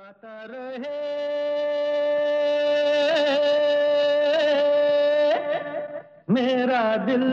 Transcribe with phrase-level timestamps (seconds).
[0.00, 0.98] गाता रहे।
[6.30, 7.24] मेरा दिल।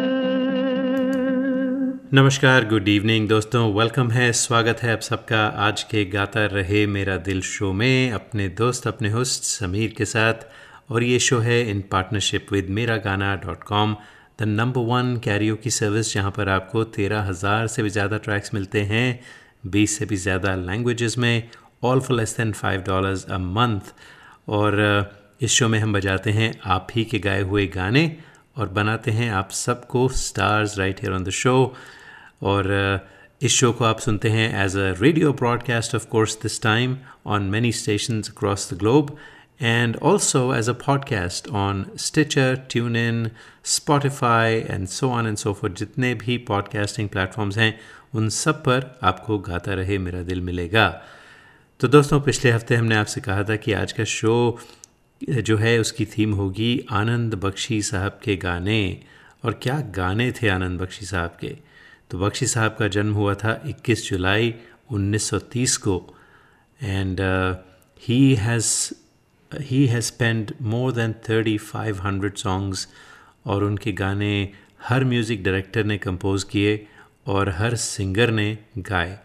[2.14, 7.18] नमस्कार गुड इवनिंग दोस्तों वेलकम है, स्वागत है आप सबका। आज के गाता रहे मेरा
[7.20, 10.46] दिल शो में अपने दोस्त, अपने होस्ट समीर के साथ।
[10.92, 13.96] और ये शो है इन पार्टनरशिप विद मेरा Gaana dot com
[14.40, 18.54] the number one Cairo की सर्विस जहाँ पर आपको तेरह हज़ार से भी ज़्यादा ट्रैक्स
[18.54, 19.20] मिलते हैं,
[19.68, 21.50] बीस से भी ज़्यादा लैंग्वेजेस में।
[21.84, 23.82] All for less than five dollars a month
[24.50, 24.82] और
[25.42, 28.18] इस शो में हम बजाते हैं आप ही के गाए हुए गाने
[28.58, 31.76] और बनाते हैं आप सबको stars right here on the show
[32.44, 33.00] और
[33.42, 37.42] इस शो को आप सुनते हैं as a radio broadcast of course this time on
[37.42, 39.18] many station across the globe
[39.62, 43.32] and also as a podcast on Stitcher TuneIn
[43.64, 47.80] Spotify and so on and so forth जितने भी podcasting platforms हैं,
[48.16, 51.02] उन सब पर आपको गाता रहे मेरा दिल मिलेगा।
[51.80, 54.60] तो दोस्तों, पिछले हफ़्ते हमने आपसे कहा था कि आज का शो
[55.30, 59.02] जो है, उसकी थीम होगी आनंद बख्शी साहब के गाने।
[59.46, 61.58] और क्या गाने थे आनंद बख्शी साहब के?
[62.10, 64.54] तो बख्शी साहब का जन्म हुआ था 21 जुलाई
[64.92, 66.16] 1930 को।
[66.84, 67.22] And
[68.08, 68.94] he has
[69.62, 72.88] he has spend more than 3500 songs
[73.46, 74.50] और उनके गाने
[74.82, 76.88] हर म्यूज़िक डायरेक्टर ने कंपोज़ किए
[77.28, 79.20] और हर सिंगर ने गाए।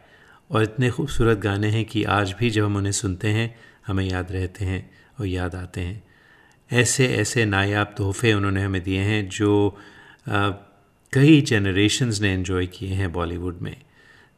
[0.52, 4.32] और इतने खूबसूरत गाने हैं कि आज भी जब हम उन्हें सुनते हैं हमें याद
[4.32, 6.02] रहते हैं और याद आते हैं।
[6.72, 9.78] ऐसे ऐसे नायाब तोहफे उन्होंने हमें दिए हैं जो
[10.28, 10.50] आ,
[11.12, 13.76] कई जनरेशन्स ने एंजॉय किए हैं बॉलीवुड में।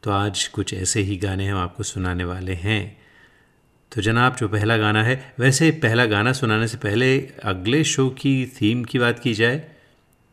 [0.03, 2.97] तो आज कुछ ऐसे ही गाने हम आपको सुनाने वाले हैं।
[3.95, 8.45] तो जनाब जो पहला गाना है वैसे पहला गाना सुनाने से पहले अगले शो की
[8.45, 9.71] थीम की बात की जाए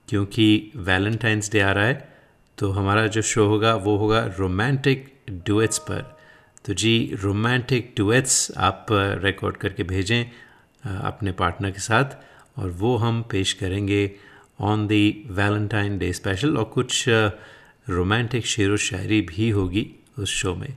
[0.08, 2.14] क्योंकि वैलेंटाइंस डे आ रहा है
[2.58, 6.18] तो हमारा जो शो होगा वो होगा रोमांटिक डुएट्स पर
[6.64, 8.86] तो जी रोमांटिक डुएट्स आप
[9.24, 10.24] रिकॉर्ड करके भेजें
[11.00, 12.04] अपने पार्टनर के साथ
[12.58, 14.10] और वो हम पेश करेंगे
[14.60, 17.04] on the Valentine day special और कुछ
[17.88, 20.76] रोमांटिक शेर व शायरी भी होगी उस शो में।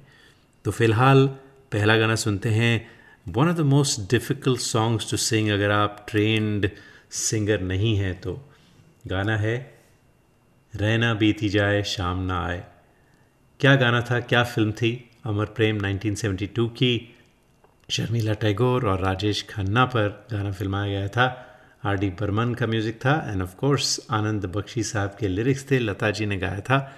[0.66, 1.28] तो फ़िलहाल
[1.72, 2.92] पहला गाना सुनते हैं।
[3.28, 6.70] One of the most difficult songs to sing अगर आप ट्रेंड
[7.12, 8.50] सिंगर नहीं हैं तो।
[9.08, 9.80] गाना है,
[10.76, 12.64] रहना बीती जाए, शाम ना आए।
[13.60, 15.10] क्या गाना था, क्या फ़िल्म थी?
[15.26, 17.16] अमर प्रेम 1972 की
[17.90, 21.26] शर्मिला टैगोर और राजेश खन्ना पर गाना फिल्माया गया था।
[21.86, 25.80] आर डी बर्मन का म्यूज़िक था and of course Anand Bakshi साहब के लिरिक्स थे,
[25.80, 26.96] लता जी ने गाया था।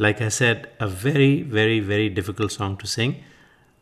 [0.00, 3.14] Like I said a very very very difficult song to sing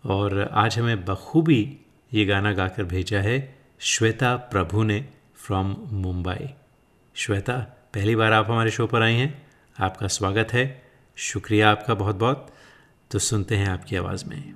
[0.04, 1.78] और आज हमें बखूबी
[2.15, 5.04] ये गाना गाकर भेजा है श्वेता प्रभु ने
[5.37, 6.48] फ्रॉम मुंबई।
[7.15, 7.59] श्वेता,
[7.94, 9.47] पहली बार आप हमारे शो पर आई हैं।
[9.81, 10.85] आपका स्वागत है।
[11.19, 12.47] शुक्रिया आपका बहुत बहुत
[13.10, 14.53] तो सुनते हैं आपकी आवाज़ में।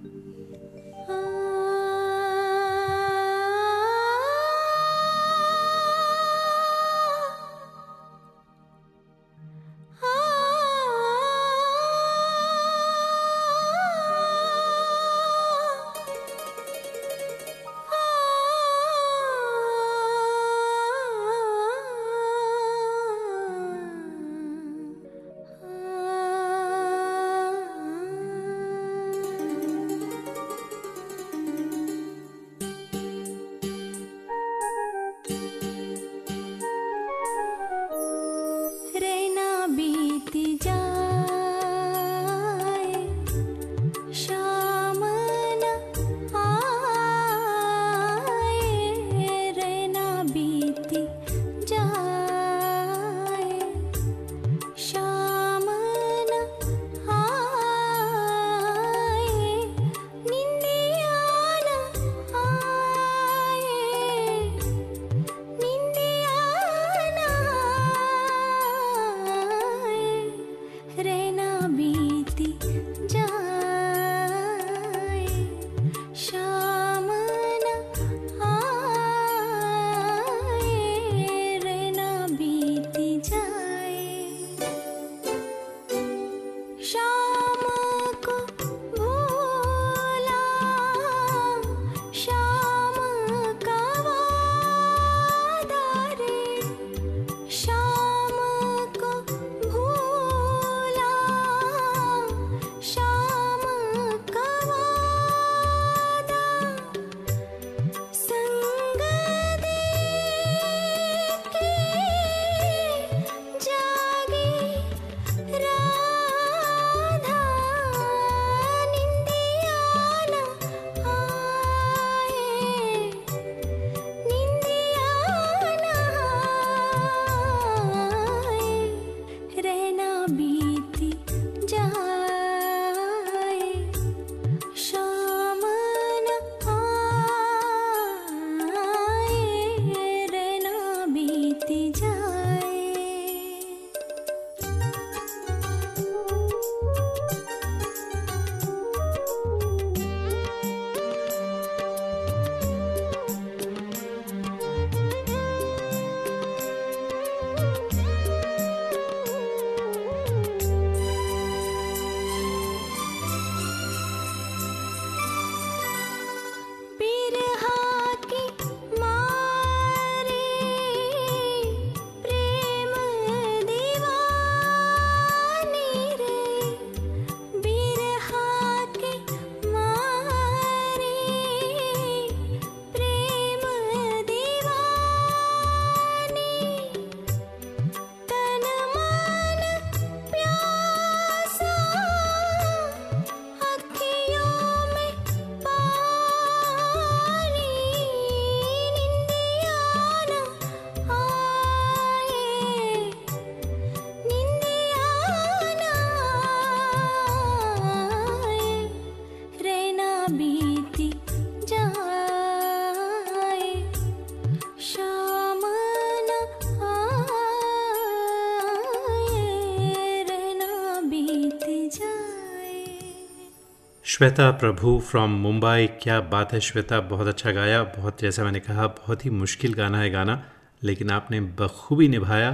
[224.20, 226.98] श्वेता प्रभु फ्रॉम मुंबई क्या बात है श्वेता?
[227.00, 230.34] बहुत अच्छा गाया, बहुत जैसा मैंने कहा, बहुत ही मुश्किल गाना है गाना,
[230.82, 232.50] लेकिन आपने बखूबी निभाया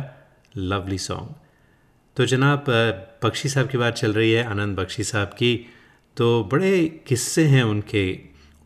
[0.57, 1.35] लवली सॉन्ग
[2.17, 2.65] तो जनाब
[3.25, 5.55] बख्शी साहब की बात चल रही है, आनंद बख्शी साहब की।
[6.17, 8.19] तो बड़े किस्से हैं उनके,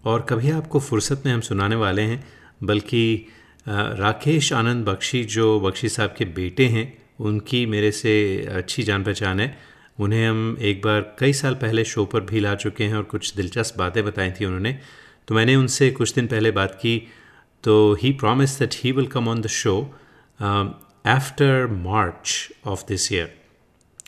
[0.05, 2.23] और कभी आपको फुर्सत में हम सुनाने वाले हैं,
[2.62, 3.26] बल्कि
[3.67, 6.87] राकेश आनंद बख्शी, जो बख्शी साहब के बेटे हैं,
[7.20, 8.14] उनकी मेरे से
[8.52, 9.70] अच्छी जान पहचान है।
[10.00, 13.35] उन्हें हम एक बार कई साल पहले शो पर भी ला चुके हैं और कुछ
[13.35, 14.79] दिलचस्प बातें बताई थी उन्होंने।
[15.29, 17.08] तो मैंने उनसे कुछ दिन पहले बात की
[17.64, 19.75] तो he promise that he will come on the show
[21.06, 23.35] after March of this year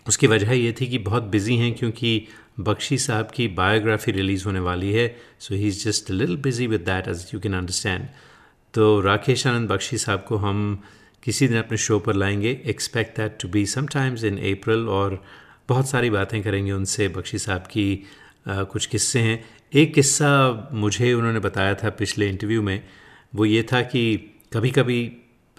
[0.08, 2.28] उसकी वजह ये थी कि बहुत बिज़ी हैं क्योंकि
[2.60, 6.80] बख्शी साहब की बायोग्राफी रिलीज़ होने वाली है so he is just lil busy with
[6.80, 8.08] that as you can understand
[8.74, 10.82] तो राकेश आनंद बख्शी साहब को हम
[11.22, 15.22] किसी दिन अपने शो पर लाएँगे। Expect that to be sometimes in April और
[15.68, 18.06] बहुत सारी बातें करेंगे उनसे बख्शी साहब की
[18.48, 19.44] आ, कुछ किस्से हैं।
[19.74, 20.30] एक किस्सा
[20.72, 22.88] मुझे उन्होंने बताया था पिछले इंटरव्यू में
[23.34, 24.02] वो ये था कि
[24.52, 25.12] कभी कभी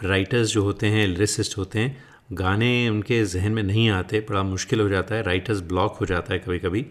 [0.03, 2.03] राइटर्स जो होते हैं लिरिसिस्ट होते हैं
[2.33, 6.33] गाने उनके जहन में नहीं आते बड़ा मुश्किल हो जाता है राइटर्स ब्लॉक हो जाता
[6.33, 6.85] है कभी कभी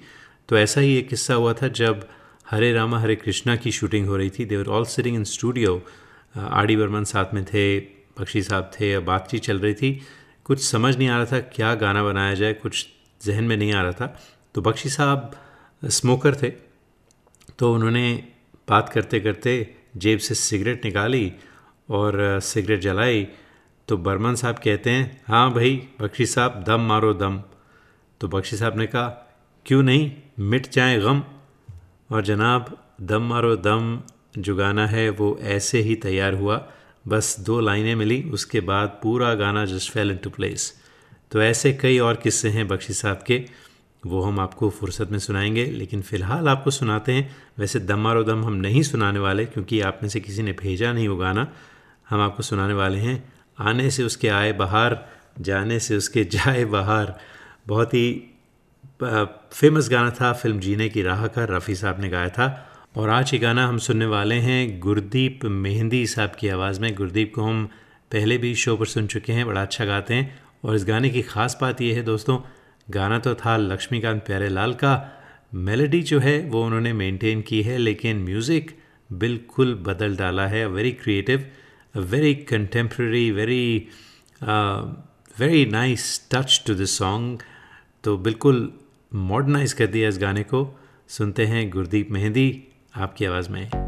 [0.48, 2.08] तो ऐसा ही एक किस्सा हुआ था जब
[2.50, 5.82] हरे रामा हरे कृष्णा की शूटिंग हो रही थी they were all sitting in studio
[6.36, 7.80] R D Burman साथ में थे
[8.20, 10.00] बख्शी साहब थे बातचीत चल रही थी।
[10.44, 12.86] कुछ समझ नहीं आ रहा था क्या गाना बनाया जाए कुछ
[13.24, 14.06] जहन में नहीं आ रहा था।
[14.54, 15.30] तो बख्शी साहब
[15.82, 16.50] स्मोकर थे
[17.58, 18.04] तो उन्होंने
[18.68, 19.54] बात करते करते
[19.96, 21.32] जेब से सिगरेट निकाली
[21.88, 23.26] और सिगरेट जलाई।
[23.88, 27.42] तो बर्मन साहब कहते हैं हाँ भाई, बख्शी साहब, दम मारो दम।
[28.20, 29.08] तो बख्शी साहब ने कहा,
[29.66, 30.10] क्यों नहीं,
[30.40, 31.22] मिट जाए गम।
[32.10, 34.00] और जनाब, दम मारो दम
[34.38, 36.56] जो गाना है वो ऐसे ही तैयार हुआ।
[37.08, 40.72] बस दो लाइनें मिली, उसके बाद पूरा गाना just fell in to place
[41.32, 43.44] तो ऐसे कई और किस्से हैं बख्शी साहब के।
[44.06, 48.52] वो हम आपको फुर्सत में सुनाएँगे, लेकिन फ़िलहाल आपको सुनाते हैं। वैसे दमारो दम हम
[48.52, 51.52] नहीं सुनाने वाले, क्योंकि आप में से किसी ने भेजा नहीं वो गाना
[52.10, 54.98] हम आपको सुनाने वाले हैं, आने से उसके आए बाहर,
[55.40, 57.14] जाने से उसके जाए बाहर।
[57.66, 58.34] बहुत ही
[59.52, 63.34] फ़ेमस गाना था, फ़िल्म जीने की राह का, रफ़ी साहब ने गाया था। और आज
[63.34, 67.68] ये गाना हम सुनने वाले हैं गुरदीप मेहंदी साहब की आवाज़ में। गुरदीप को हम
[68.12, 71.22] पहले भी शो पर सुन चुके हैं, बड़ा अच्छा गाते हैं। और इस गाने की
[71.22, 72.38] ख़ास बात यह है दोस्तों,
[72.88, 74.92] गाना तो था लक्ष्मीकांत प्यारे लाल का।
[75.56, 78.76] मेलोडी जो है, वो उन्होंने मेंटेन की है, लेकिन म्यूज़िक
[79.10, 81.50] बिल्कुल बदल डाला है। Very creative
[81.94, 83.88] very contemporary very
[85.36, 87.42] very nice touch to this song
[88.04, 88.68] तो बिल्कुल
[89.12, 90.66] मॉडर्नाइज कर दिया इस गाने को।
[91.08, 92.62] सुनते हैं गुरदीप मेहंदी,
[92.96, 93.81] आपकी आवाज़ में।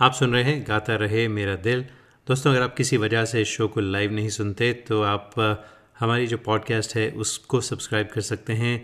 [0.00, 1.84] आप सुन रहे हैं गाता रहे मेरा दिल
[2.28, 5.30] दोस्तों अगर आप किसी वजह से इस शो को लाइव नहीं सुनते तो आप
[5.98, 8.74] हमारी जो पॉडकास्ट है उसको सब्सक्राइब कर सकते हैं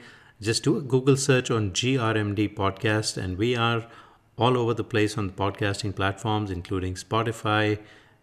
[0.43, 3.89] just do Google search on G R M D podcast and we are
[4.41, 7.79] all over the place on podcasting platforms, including Spotify,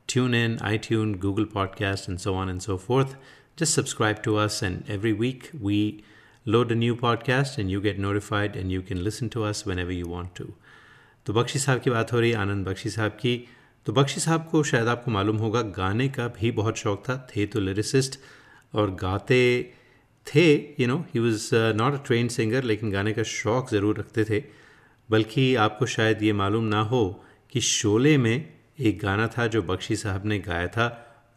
[0.07, 3.15] TuneIn, iTunes, Google Podcast, and so on and so forth.
[3.55, 6.03] Just subscribe to us, and every week we
[6.45, 9.91] load a new podcast, and you get notified, and you can listen to us whenever
[9.91, 10.53] you want to.
[11.26, 13.34] तो बख्शी साहब की बात हो रही, आनंद बख्शी साहब की।
[13.86, 17.46] तो बख्शी साहब को शायद आपको मालूम होगा, गाने का भी बहुत शौक था। थे
[17.46, 18.18] तो लिरिसिस्ट
[18.74, 19.42] और गाते
[20.26, 20.44] थे
[20.80, 24.42] you know he was not a train singer लेकिन गाने का शौक़ ज़रूर रखते थे।
[25.08, 27.04] बल्कि आपको शायद ये मालूम ना हो
[27.52, 28.36] कि शोले में
[28.80, 30.86] एक गाना था जो बख्शी साहब ने गाया था,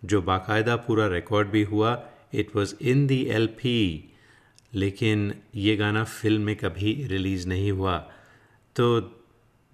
[0.04, 1.98] जो बाकायदा पूरा रिकॉर्ड भी हुआ।
[2.34, 3.78] It was in the L P
[4.74, 7.98] लेकिन ये गाना फ़िल्म में कभी रिलीज़ नहीं हुआ।
[8.76, 8.86] तो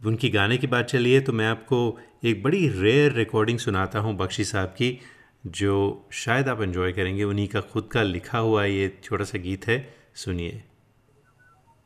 [0.02, 1.78] उनकी गाने की बात चली है तो मैं आपको
[2.26, 5.00] एक बड़ी रेयर रिकॉर्डिंग सुनाता हूँ बख्शी साहब की,
[5.44, 9.68] जो शायद आप एंजॉय करेंगे। उन्हीं का खुद का लिखा हुआ ये छोटा सा गीत
[9.68, 9.78] है,
[10.16, 10.64] सुनिए।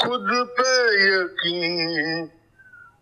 [0.04, 2.30] खुद पे यकीन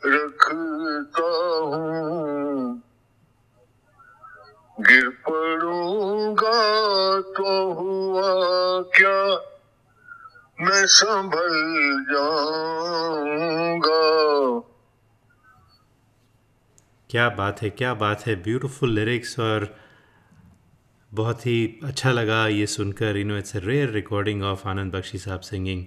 [0.05, 2.89] रखता हूँ।
[4.81, 6.59] गिर पड़ूँगा
[7.21, 8.31] तो हुआ
[8.83, 9.47] क्या?
[10.59, 11.49] मैं संभल
[12.13, 14.01] जाऊँगा।
[17.11, 19.77] क्या बात है, क्या बात है। ब्यूटीफुल लिरिक्स और
[21.13, 25.41] बहुत ही अच्छा लगा ये सुनकर। You know it's rare recording of Anand Bakshi साहब
[25.41, 25.85] सिंगिंग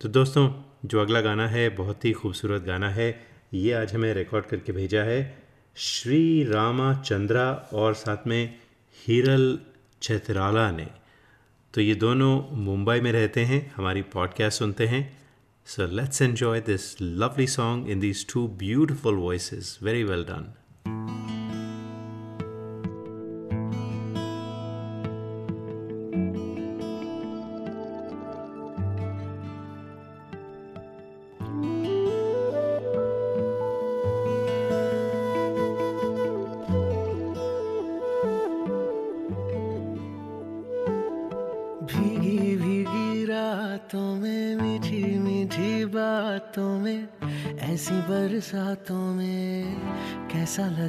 [0.00, 0.50] तो दोस्तों,
[0.84, 5.02] जो अगला गाना है, बहुत ही खूबसूरत गाना है। ये आज हमें रिकॉर्ड करके भेजा
[5.02, 5.43] है।
[5.76, 8.58] श्री रामा चंद्रा और साथ में
[9.06, 9.58] हीरल
[10.02, 10.90] छतराला ने।
[11.74, 15.18] तो ये दोनों मुंबई में रहते हैं, हमारी पॉडकास्ट सुनते हैं।
[15.66, 20.54] So let's enjoy this lovely song in these two beautiful voice very well done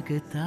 [0.08, 0.45] कैसा लगता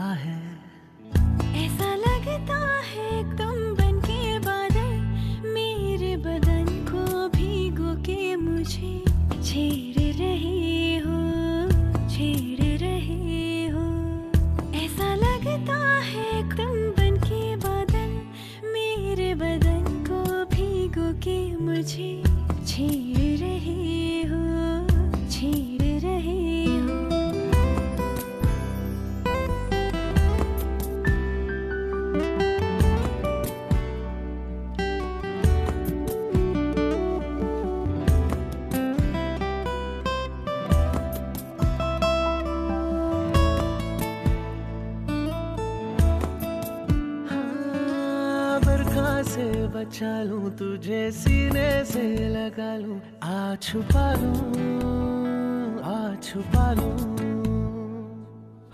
[49.80, 56.92] बचा लूँ, तुझे सीने से लगा लूँ। आ छुपा लूँ, आ छुपा लूँ।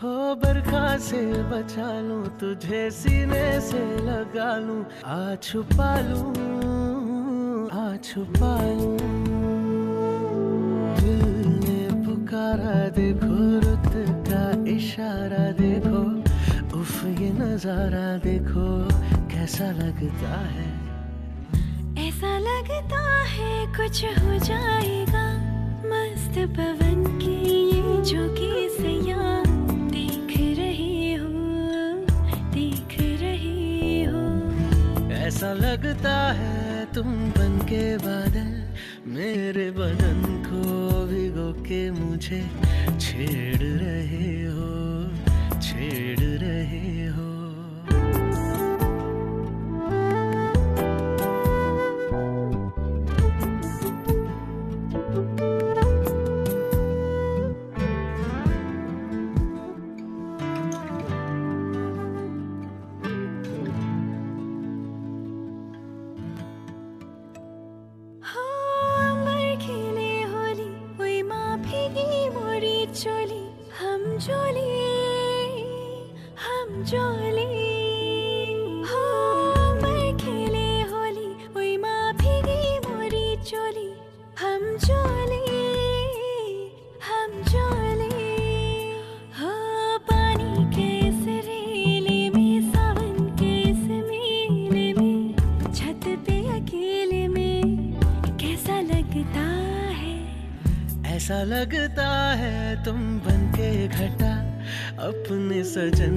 [0.01, 6.33] हो बरखा से बचा लूँ, तुझे सीने से लगा लूँ। आ छुपा लूँ,
[7.69, 8.97] आ छुपा लूँ।
[10.97, 13.93] दिल पुकारा, देखो रुत
[14.25, 14.43] का
[14.73, 16.01] इशारा, देखो,
[16.79, 18.65] उफ, ये नज़ारा, देखो,
[19.29, 20.84] कैसा लगता है।
[22.15, 25.23] ऐसा लगता है कुछ हो जाएगा।
[25.83, 27.33] मस्त पवन की
[27.69, 29.23] ये झोंकी सैया
[29.91, 31.27] देख रहे हो,
[32.53, 34.23] देख रहे हो।
[35.17, 38.53] ऐसा लगता है तुम बन के बादल,
[39.11, 40.61] मेरे बदन को
[41.07, 42.41] भिगो के मुझे
[42.99, 44.71] छेड़ रहे हो,
[45.59, 46.34] छेड़
[105.05, 106.15] अपने सजन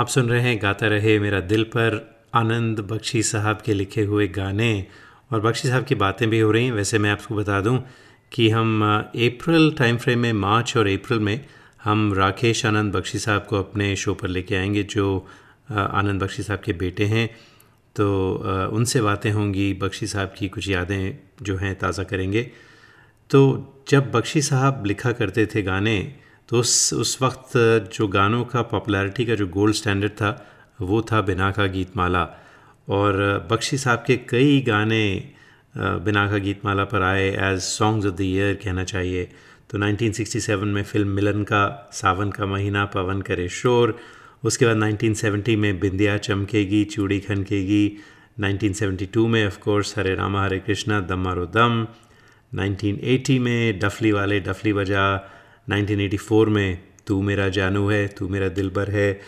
[0.00, 1.94] आप सुन रहे हैं गाता रहे मेरा दिल पर,
[2.34, 4.86] आनंद बख्शी साहब के लिखे हुए गाने।
[5.32, 7.84] और बख्शी साहब की बातें भी हो रही हैं। वैसे मैं आपको बता दूँ
[8.32, 11.44] कि हम अप्रैल टाइम फ्रेम में, मार्च और अप्रैल में
[11.84, 15.26] हम राकेश आनंद बख्शी साहब को अपने शो पर लेके आएँगे, जो
[15.70, 17.28] आनंद बख्शी साहब के बेटे हैं।
[17.96, 18.08] तो
[18.72, 22.50] उनसे बातें होंगी, बख्शी साहब की कुछ यादें जो हैं ताज़ा करेंगे।
[23.30, 23.40] तो
[23.88, 26.14] जब बख्शी साहब लिखा करते थे गाने
[26.50, 27.50] तो उस उस वक्त
[27.94, 30.46] जो गानों का पॉपुलैरिटी का जो गोल्ड स्टैंडर्ड था,
[30.80, 32.28] वो था बिना का गीतमाला।
[32.88, 35.32] और बख्शी साहब के कई गाने
[35.78, 39.24] बिना का गीतमाला पर आए as songs of the year कहना चाहिए।
[39.70, 43.98] तो 1967 में फ़िल्म मिलन का, सावन का महीना, पवन करे शोर।
[44.44, 47.96] उसके बाद 1970 में बिंदिया चमकेगी, चूड़ी खनकेगी।
[48.40, 51.86] 1972 में ऑफ़ कोर्स हरे रामा, हरे कृष्णा, दम मारो दम।
[52.54, 55.30] 1980 में डफली वाले डफली बजा।
[55.68, 59.20] 1984 में, तू मेरा जानू है, तू मेरा दिलबर है।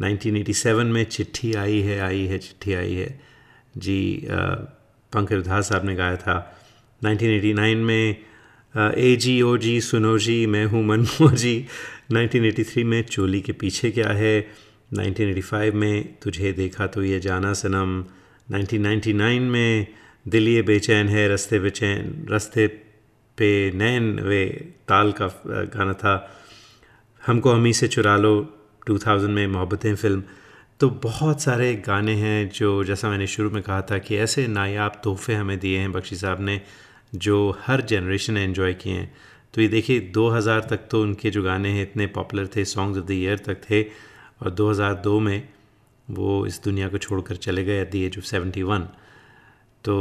[0.00, 3.20] 1987 में, चिट्ठी आई है आई है, चिट्ठी आई है।
[3.76, 4.26] जी
[5.12, 6.36] पंकज उधास साहब ने गाया था।
[7.04, 8.16] 1989 में
[8.96, 11.66] ए जी, ओ जी, सुनो जी, मैं हूँ मनमो जी।
[12.12, 14.46] 1983 में, चोली के पीछे क्या है?
[14.94, 18.04] 1985 में, तुझे देखा तो ये जाना सनम।
[18.52, 19.86] 1999 में,
[20.28, 22.66] दिल ये बेचैन है, रस्ते बेचैन, रस्ते
[23.38, 24.44] पे नैन वे
[24.88, 26.14] ताल का गाना था।
[27.22, 28.34] हमको हमी से चुरा लो
[28.86, 30.22] 2000 में मोहब्बतें फ़िल्म।
[30.80, 35.00] तो बहुत सारे गाने हैं जो, जैसा मैंने शुरू में कहा था कि ऐसे नायाब
[35.04, 36.60] तोहफे हमें दिए हैं बख्शी साहब ने,
[37.14, 39.12] जो हर जनरेशन ने एंजॉय किए हैं।
[39.54, 43.06] तो ये देखिए 2000 तक तो उनके जो गाने हैं इतने पॉपुलर थे सॉन्ग्स ऑफ़
[43.06, 43.82] द ईयर तक थे,
[44.42, 45.48] और 2002 में
[46.08, 48.86] वो इस दुनिया को छोड़कर चले गए एट दी एज ऑफ़ 71
[49.84, 49.96] तो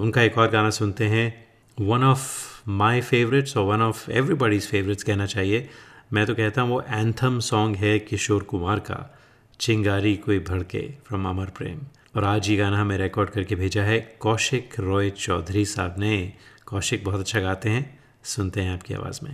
[0.00, 1.26] उनका एक और गाना सुनते हैं
[1.78, 5.68] वन ऑफ़ माई फेवरेट्स और वन ऑफ़ एवरीबडीज़ फेवरेट्स कहना चाहिए।
[6.12, 9.18] मैं तो कहता हूँ वो एंथम सॉन्ग है किशोर कुमार का,
[9.60, 11.80] चिंगारी कोई भड़के फ्रॉम अमर प्रेम
[12.16, 16.32] और आज ये गाना हमें रिकॉर्ड करके भेजा है कौशिक रॉय चौधरी साहब ने।
[16.66, 19.32] कौशिक बहुत अच्छा गाते हैं, सुनते हैं आपकी आवाज़ में।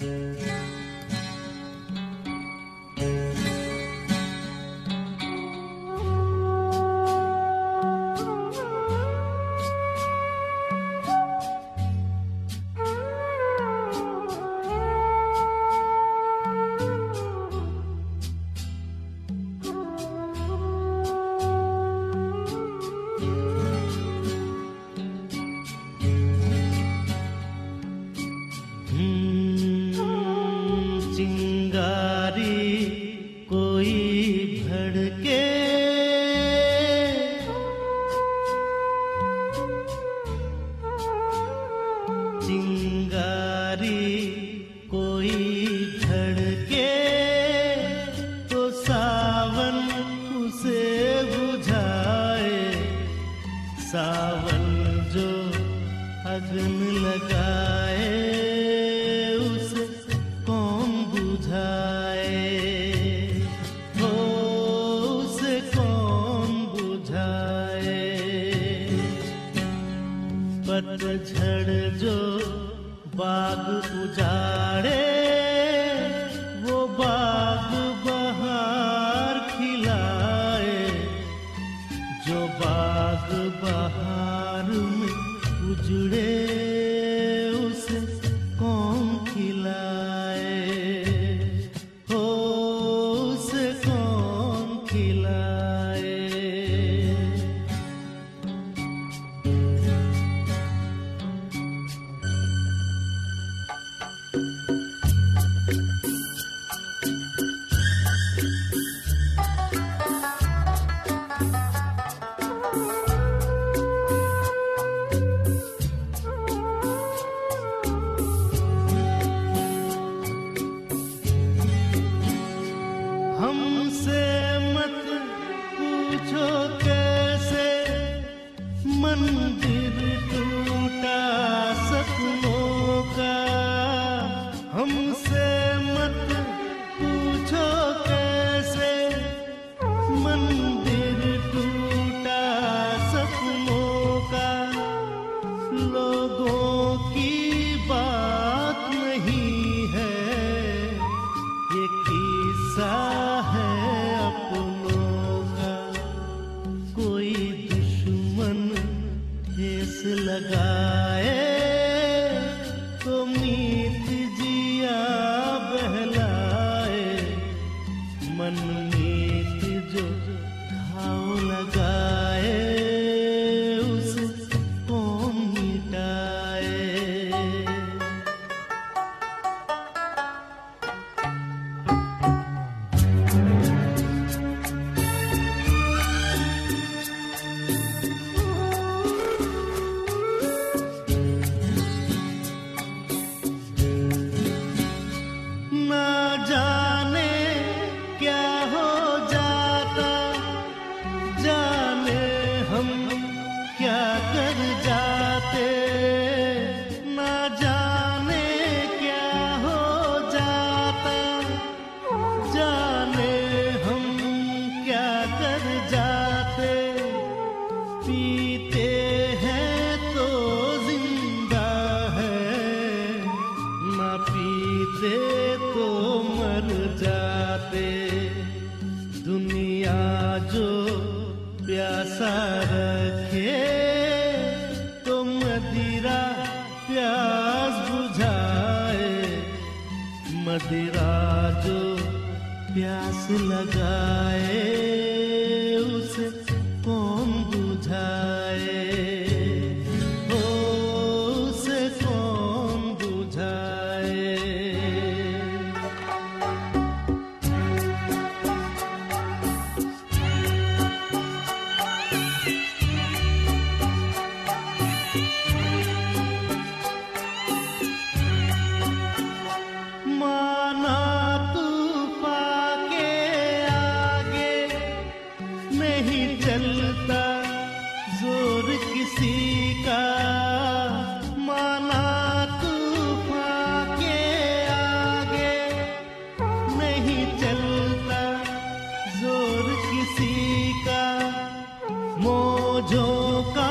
[292.78, 293.70] मौजों का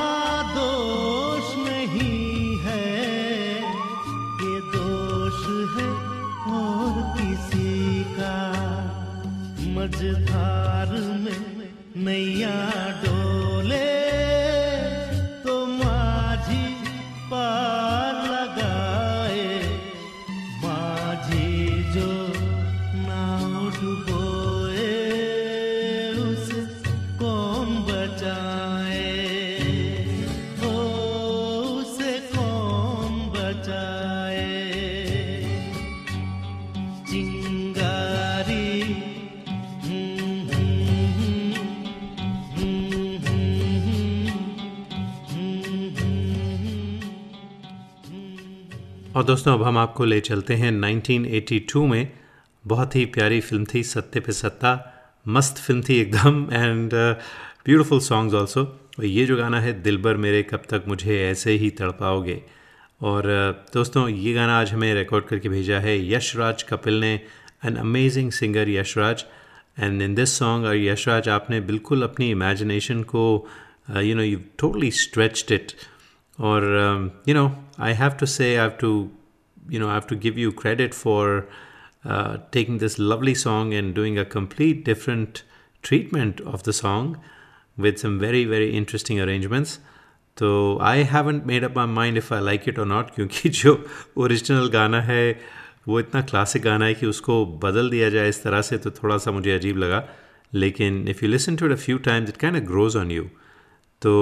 [0.54, 2.88] दोष नहीं है।
[4.40, 5.40] ये दोष
[5.76, 5.88] है
[6.56, 8.36] और किसी का।
[9.76, 10.92] मझधार
[11.24, 11.72] में
[12.04, 12.56] नैया
[49.28, 52.12] दोस्तों अब हम आपको ले चलते हैं 1982 में।
[52.66, 54.70] बहुत ही प्यारी फ़िल्म थी सत्य पे सत्ता।
[55.28, 56.90] मस्त फ़िल्म थी एकदम एंड
[57.66, 58.62] ब्यूटीफुल सॉन्ग्स ऑल्सो
[58.98, 62.42] और ये जो गाना है दिलबर मेरे कब तक मुझे ऐसे ही तड़पाओगे?
[63.02, 67.20] और uh, दोस्तों ये गाना आज हमें रिकॉर्ड करके भेजा है यशराज कपिल ने
[67.64, 69.24] an amazing singer Yashraj.
[69.78, 73.48] And in this song और यशराज आपने बिल्कुल अपनी इमेजिनेशन को
[73.90, 75.72] you know you totally stretched it
[76.40, 76.64] और
[77.28, 79.17] you know I have to say i have to
[79.74, 81.24] you know i have to give you credit for
[82.04, 85.42] uh, taking this lovely song and doing a complete different
[85.88, 87.12] treatment of the song
[87.84, 89.78] with some very very interesting arrangements.
[90.36, 93.72] तो I haven't made up my mind if I like it और not क्योंकि जो
[94.16, 95.40] original गाना है
[95.88, 99.16] वो इतना classic गाना है कि उसको बदल दिया जाए इस तरह से तो थोड़ा
[99.18, 100.08] सा मुझे अजीब लगा।
[100.54, 103.24] लेकिन if you listen to it a few times it can grows on you
[104.02, 104.12] तो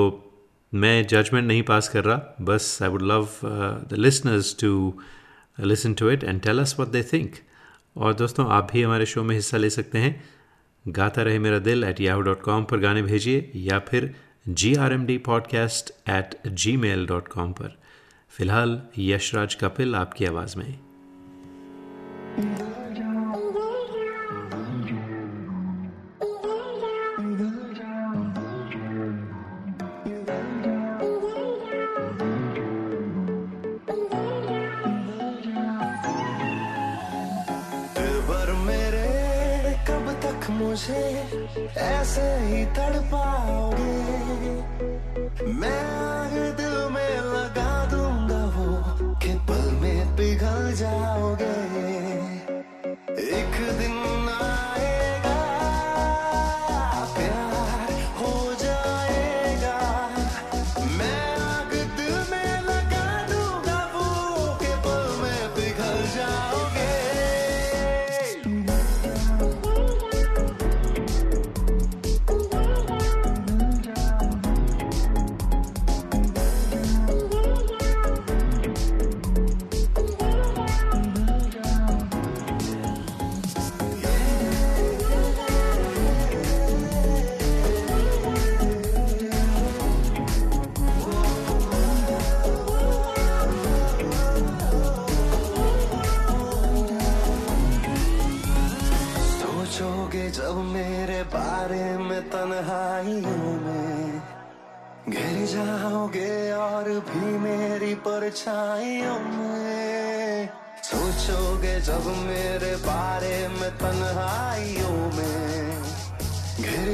[0.74, 3.28] मैं जजमेंट नहीं पास कर रहा। बस I would love
[3.90, 4.72] the listeners to
[5.60, 7.34] listen to it and tell us what they think
[7.96, 10.24] और दोस्तों, आप भी हमारे शो में हिस्सा ले सकते हैं।
[10.86, 14.14] गाता रहे मेरा दिल एट याहू डॉट कॉम पर गाने भेजिए या फिर
[14.48, 16.40] G R M D podcast at
[16.76, 17.76] Gmail dot com पर।
[18.30, 20.78] फ़िलहाल यशराज कपिल आपकी आवाज़ में।
[40.88, 43.94] मुझे ऐसे ही तड़पाओगे।
[45.52, 48.68] मैं दिल में लगा दूँगा वो
[49.18, 51.56] कि पल में पिघल जाओगे।
[53.34, 53.96] एक दिन
[54.30, 54.75] आएगा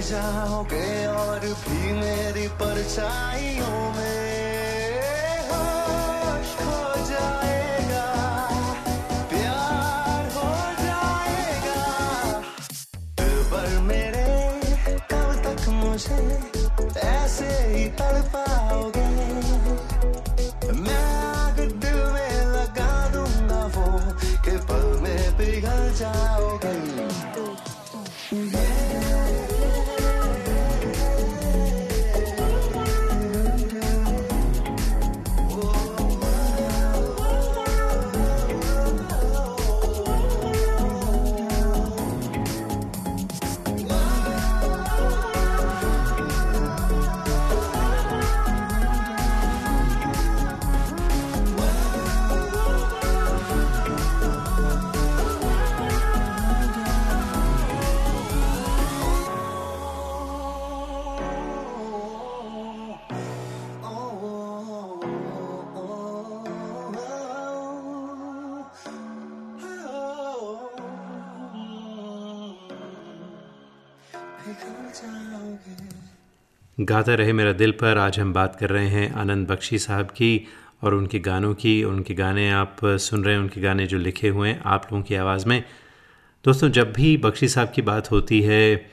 [0.02, 8.06] जाओगे और भी मेरी परछाइयों में। होश हो जाएगा,
[9.30, 10.50] प्यार हो
[10.82, 11.80] जाएगा।
[13.52, 14.28] पर मेरे
[15.12, 16.22] कब तक मुझे
[17.08, 18.41] ऐसे ही तड़पाओगे
[76.82, 80.46] गाता रहे मेरा दिल पर, आज हम बात कर रहे हैं आनंद बख्शी साहब की
[80.82, 84.48] और उनके गानों की। उनके गाने आप सुन रहे हैं, उनके गाने जो लिखे हुए
[84.48, 85.62] हैं आप लोगों की आवाज़ में।
[86.44, 88.90] दोस्तों, जब भी बख्शी साहब की बात होती है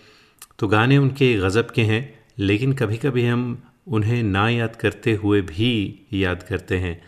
[0.60, 2.02] तो गाने उनके गज़ब के हैं,
[2.40, 5.72] लेकिन कभी कभी हम उन्हें ना याद करते हुए भी
[6.14, 7.02] याद करते हैं।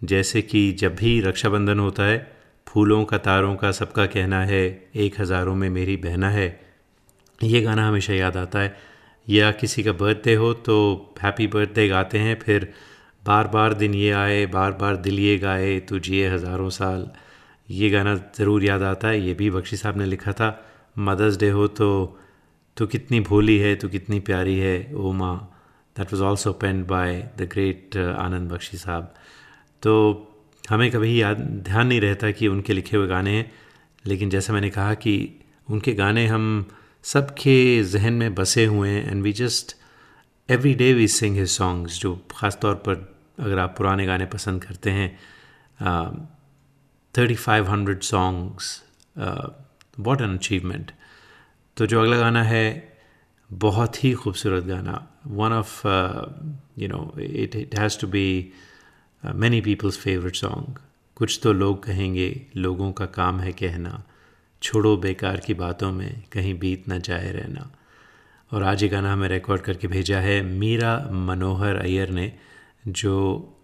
[0.00, 2.18] जैसे कि जब भी रक्षाबंधन होता है,
[2.66, 4.64] फूलों का, तारों का सबका कहना है,
[4.96, 6.48] एक हज़ारों में मेरी बहना है।
[7.38, 8.93] ये गाना हमेशा याद आता है।
[9.28, 10.76] या किसी का बर्थडे हो तो
[11.22, 12.72] हैप्पी बर्थडे गाते हैं, फिर
[13.22, 17.08] बार बार दिन ये आए बार बार दिल ये गाए, तू जिए हज़ारों साल।
[17.68, 20.48] ये गाना ज़रूर याद आता है, ये भी बख्शी साहब ने लिखा था।
[20.98, 21.88] मदर्स डे हो तो
[22.76, 25.36] तू कितनी भोली है, तू कितनी प्यारी है, ओ माँ।
[25.96, 29.14] That was also penned by the great Anand Bakshi साहब।
[29.82, 29.92] तो
[30.64, 33.50] हमें कभी याद, ध्यान नहीं रहता कि उनके लिखे हुए गाने हैं,
[34.04, 35.14] लेकिन जैसा मैंने कहा कि
[35.68, 36.66] उनके गाने हम
[37.04, 39.76] सबके जहन में बसे हुए हैं and we just
[40.48, 42.94] every day we sing his songs जो ख़ास तौर पर
[43.40, 45.08] अगर आप पुराने गाने पसंद करते हैं
[47.14, 48.82] thirty five hundred songs
[50.00, 50.90] what an achievement
[51.76, 52.94] तो जो अगला गाना है,
[53.50, 54.94] बहुत ही खूबसूरत गाना।
[55.26, 55.86] One of
[56.78, 58.52] you know it it has to be
[59.22, 60.78] many people's favourite song
[61.16, 64.02] कुछ तो लोग कहेंगे, लोगों का काम है कहना।
[64.64, 67.70] छोड़ो बेकार की बातों में कहीं बीत ना जाए रहना।
[68.50, 72.32] और आज ये गाना हमें रिकॉर्ड करके भेजा है मीरा मनोहर अय्यर ने,
[72.88, 73.14] जो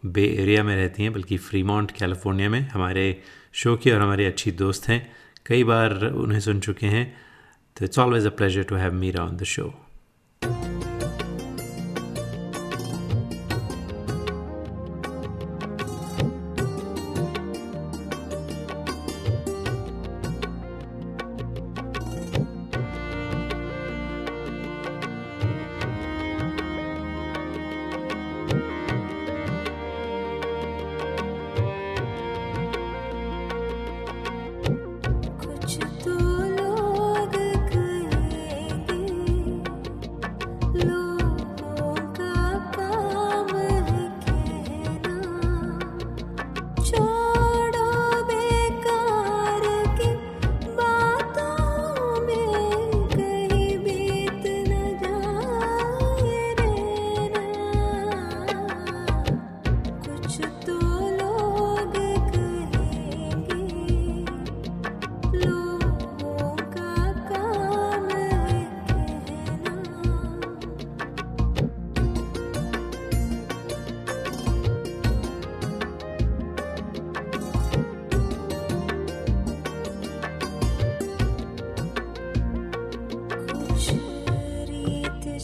[0.07, 4.51] बे एरिया में रहती हैं, बल्कि फ्रीमॉन्ट, कैलिफ़ोर्निया में हमारे शो की और हमारे अच्छी
[4.53, 5.01] दोस्त हैं।
[5.47, 7.05] कई बार उन्हें सुन चुके हैं
[7.77, 9.73] तो it's always a pleasure to have Meera on the show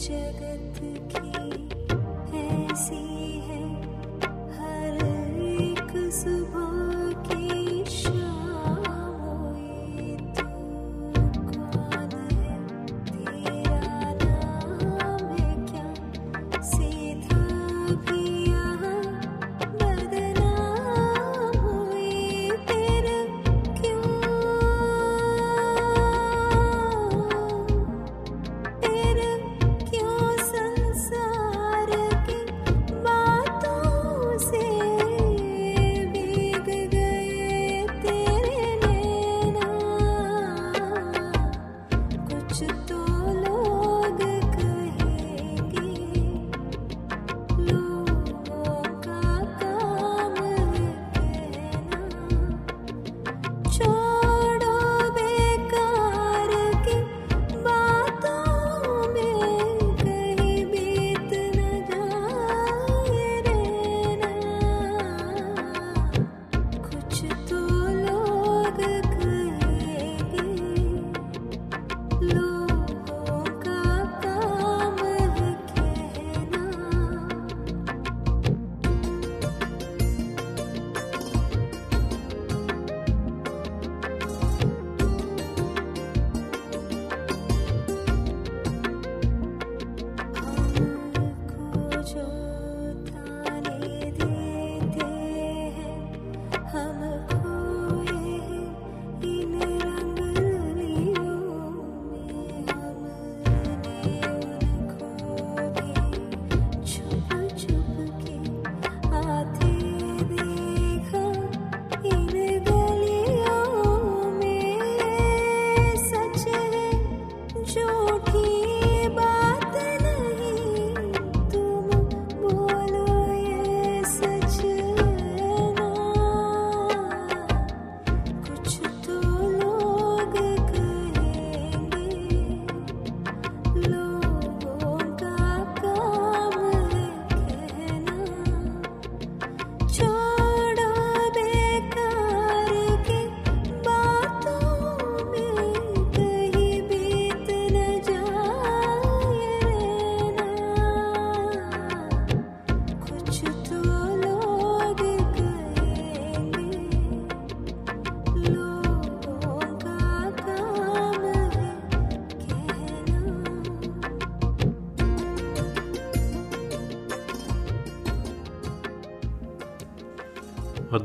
[0.07, 0.66] 这个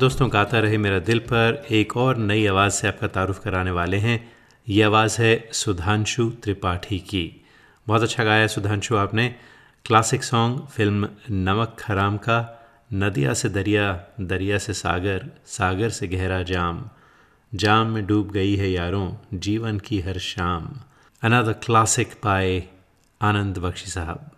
[0.03, 3.97] दोस्तों, गाता रहे मेरा दिल पर एक और नई आवाज़ से आपका तारुफ कराने वाले
[3.97, 4.33] हैं।
[4.69, 7.45] ये आवाज़ है सुधांशु त्रिपाठी की।
[7.87, 9.35] बहुत अच्छा गाया है सुधांशु आपने।
[9.85, 16.43] क्लासिक सॉन्ग, फ़िल्म नमक हराम का, नदिया से दरिया दरिया से सागर सागर से गहरा
[16.43, 16.89] जाम।
[17.55, 20.69] जाम में डूब गई है यारों, जीवन की हर शाम।
[21.23, 22.65] अनदर क्लासिक पाए
[23.23, 24.31] आनंद बख्शी साहब।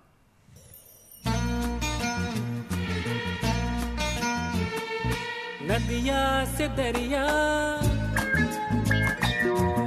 [5.68, 6.22] नदिया
[6.56, 7.24] से दरिया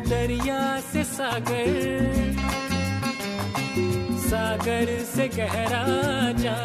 [0.09, 0.61] दरिया
[0.91, 1.71] से सागर
[4.27, 5.83] सागर से गहरा
[6.43, 6.57] जा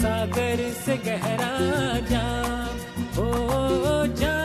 [0.00, 1.52] सागर से गहरा
[2.10, 2.26] जा
[3.18, 3.30] हो
[4.20, 4.37] जाम।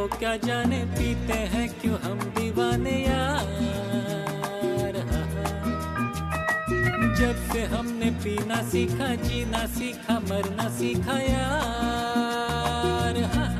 [0.00, 4.94] वो क्या जाने पीते हैं क्यों हम दीवाने यार?
[7.20, 13.59] जब से हमने पीना सीखा, जीना सीखा, मरना सीखा यार। हाँ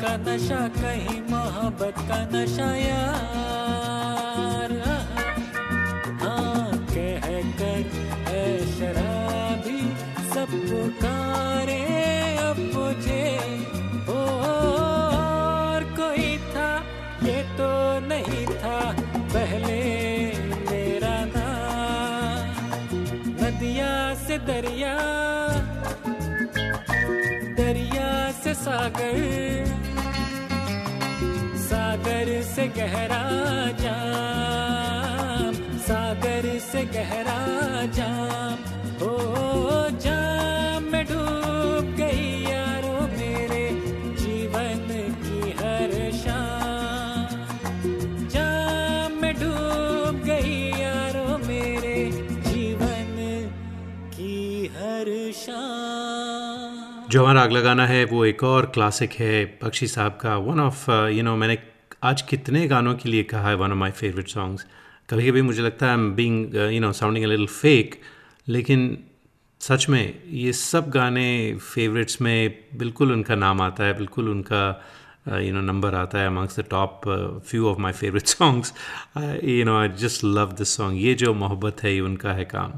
[0.00, 2.68] का नशा कहीं मोहब्बत का नशा
[32.80, 33.24] गहरा
[33.80, 35.54] जाम,
[35.86, 37.40] सागर से गहरा
[37.96, 38.56] जाम
[39.02, 39.10] ओ
[40.04, 43.64] जाम में डूब गई यारो मेरे
[44.22, 44.86] जीवन
[45.24, 47.28] की हर शाम।
[48.34, 51.98] जाम में डूब गई यारो मेरे
[52.48, 53.12] जीवन
[54.14, 54.38] की
[54.76, 60.36] हर शाम। जो हमारा अगला गाना है वो एक और क्लासिक है, बख्शी साहब का
[60.48, 61.58] वन ऑफ़ यू नो मैंने
[62.02, 64.66] आज कितने गानों के लिए कहा है one of my favourite songs
[65.10, 68.00] कभी कभी मुझे लगता है am being you know sounding little fake
[68.48, 68.98] लेकिन
[69.60, 71.26] सच में ये सब गाने
[71.62, 74.62] फेवरेट्स में बिल्कुल उनका नाम आता है, बिल्कुल उनका
[75.40, 77.00] यू नो नंबर आता है amongst the top
[77.46, 78.72] few of my favourite songs
[79.44, 82.72] you know I just love this song ये जो मोहब्बत है, ये उनका है काम।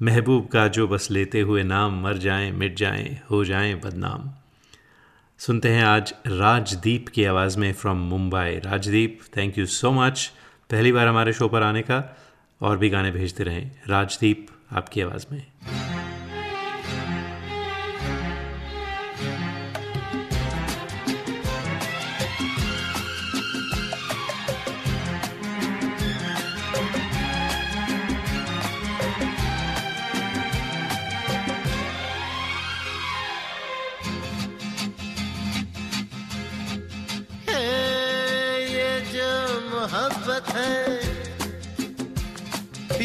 [0.00, 4.30] महबूब का जो बस लेते हुए नाम, मर जाएँ, मिट जाएँ, हो जाएँ बदनाम।
[5.40, 10.32] सुनते हैं आज राजदीप की आवाज़ में from Mumbai Rajdeep thank you so much
[10.70, 12.16] पहली बार हमारे शो पर आने का
[12.60, 13.70] और भी गाने भेजते रहें.
[13.88, 15.49] राजदीप, आपकी आवाज़ में।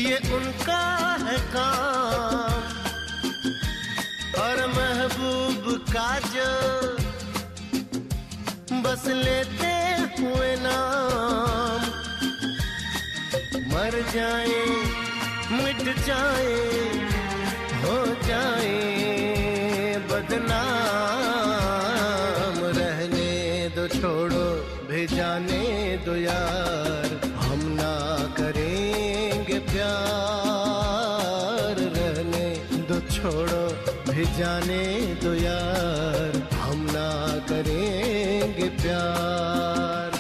[0.06, 0.82] ये उनका
[1.22, 2.62] है काम।
[4.42, 6.52] और महबूब का जो
[8.82, 9.74] बस लेते
[10.22, 11.82] हुए नाम।
[13.74, 14.62] मर जाए,
[15.52, 16.56] मिट जाए,
[17.82, 17.98] हो
[18.28, 18.76] जाए
[20.12, 20.66] बदनाम।
[22.80, 23.32] रहने
[23.76, 24.46] दो, छोड़ो
[24.90, 25.64] भेजाने
[26.06, 26.95] दो यार।
[34.36, 34.84] भेजाने
[35.24, 37.10] दो यार, हम ना
[37.48, 40.12] करेंगे प्यार।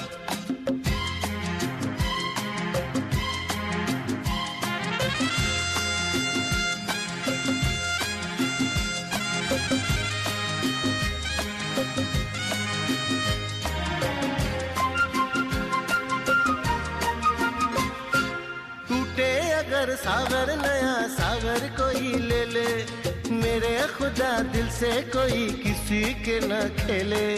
[18.87, 22.69] टूटे अगर सागर, नया सागर कोई ले ले,
[23.35, 23.75] मेरे
[24.15, 27.29] खुदा दिल से कोई किसी के न खेले।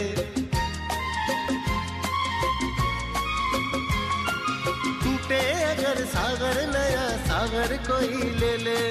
[5.02, 8.82] टूटे अगर सागर, नया सागर कोई ले ले।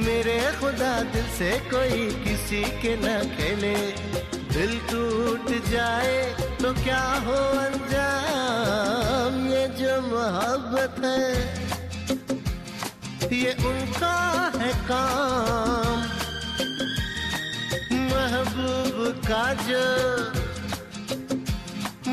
[0.00, 3.76] मेरे खुदा दिल से कोई किसी के न खेले।
[4.50, 6.18] दिल टूट जाए
[6.62, 9.38] तो क्या हो अंजाम?
[9.52, 11.30] ये जो मोहब्बत है,
[13.38, 14.18] ये उनका
[14.58, 15.89] है काम।
[19.10, 19.84] का जो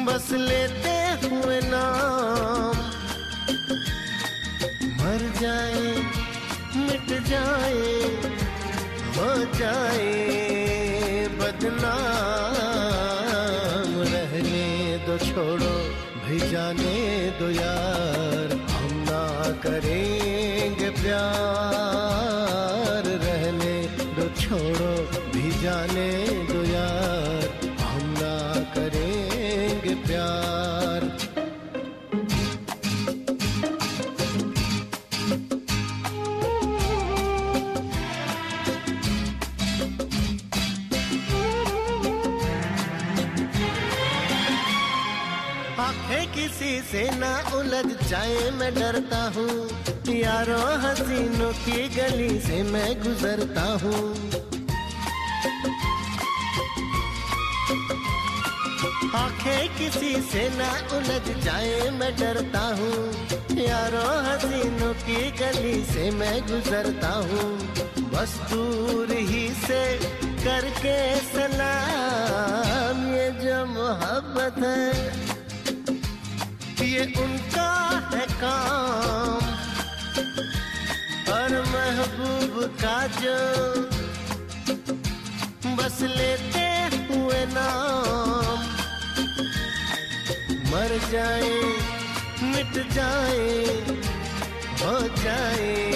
[0.05, 0.95] बस लेते
[1.27, 2.77] हुए नाम।
[4.99, 5.83] मर जाए,
[6.75, 7.87] मिट जाए,
[9.17, 9.29] हो
[9.59, 10.07] जाए
[11.39, 12.07] बदनाम।
[14.03, 14.67] रहने
[14.97, 15.75] दो छोड़ो
[16.25, 16.97] भेजाने
[17.39, 21.76] दो यार। हम ना करेंगे प्यार।
[47.57, 49.53] उलझ जाए मैं डरता हूँ।
[50.15, 54.03] यारों हसीनों की गली से मैं गुजरता हूँ।
[59.15, 62.99] आँखें किसी से ना उलझ जाए मैं डरता हूँ।
[63.57, 67.49] यारों हसीनों की गली से मैं गुजरता हूँ।
[68.13, 69.83] बस दूर ही से
[70.43, 74.85] करके सलाम, ये जो मोहब्बत है,
[76.87, 77.36] ये उनका है
[78.43, 79.45] काम।
[81.33, 83.37] और महबूब का जो
[85.75, 86.65] बस लेते
[87.07, 88.63] हुए नाम।
[90.71, 91.51] मर जाए,
[92.43, 93.65] मिट जाए,
[94.81, 95.86] हो जाए।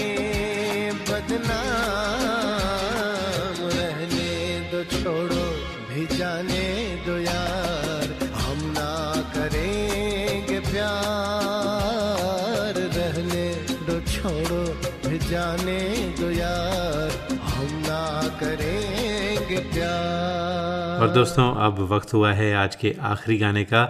[21.14, 23.82] दोस्तों, अब वक्त हुआ है आज के आखिरी गाने का।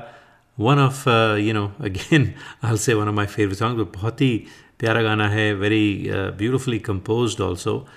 [0.58, 1.10] One of
[1.40, 4.46] you know again I say one of my favourite song बहुत ही
[4.80, 7.88] प्यारा गाना है वेरी ब्यूटिफुली कंपोज्ड ऑल्सो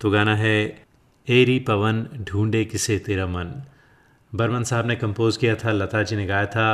[0.00, 0.84] तो गाना है,
[1.28, 3.62] एरी पवन ढूंढे किसे तेरा मन।
[4.34, 6.68] बर्मन साहब ने कंपोज किया था, लता जी ने गाया था,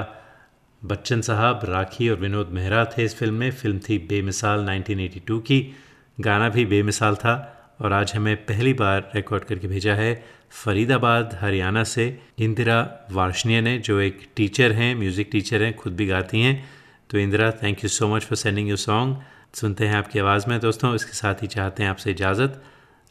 [0.83, 5.77] बच्चन साहब, राखी और विनोद मेहरा थे इस फ़िल्म में। फ़िल्म थी बेमिसाल 1982 की।
[6.21, 7.52] गाना भी बेमिसाल था।
[7.83, 10.13] और आज हमें पहली बार रिकॉर्ड करके भेजा है
[10.55, 12.07] फरीदाबाद, हरियाणा से
[12.39, 16.65] इंदिरा वार्षणीय ने, जो एक टीचर हैं म्यूज़िक टीचर हैं, खुद भी गाती हैं।
[17.11, 19.17] तो Indira thank you so much for sending you song
[19.55, 22.63] सुनते हैं आपकी आवाज़ में दोस्तों, इसके साथ ही चाहते हैं आपसे इजाज़त।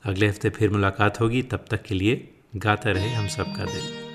[0.04, 4.11] अगले हफ़्ते फिर मुलाकात होगी, तब तक के लिए गाता रहे हम सबका दिल।